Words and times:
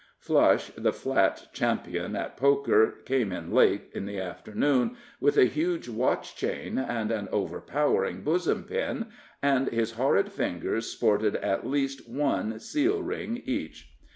Flush, 0.17 0.69
the 0.75 0.91
Flat 0.91 1.49
champion 1.53 2.15
at 2.15 2.35
poker, 2.35 2.95
came 3.05 3.31
in 3.31 3.51
late 3.51 3.91
in 3.93 4.07
the 4.07 4.19
afternoon, 4.19 4.97
with 5.19 5.37
a 5.37 5.45
huge 5.45 5.87
watch 5.87 6.35
chain, 6.35 6.79
and 6.79 7.11
an 7.11 7.29
overpowering 7.31 8.23
bosom 8.23 8.63
pin, 8.63 9.11
and 9.43 9.67
his 9.69 9.91
horrid 9.91 10.31
fingers 10.31 10.87
sported 10.91 11.35
at 11.35 11.67
least 11.67 12.09
one 12.09 12.57
seal 12.59 13.03
ring 13.03 13.43
each. 13.45 13.91